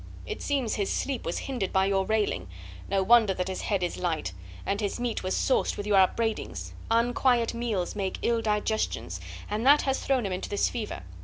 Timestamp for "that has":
9.67-10.03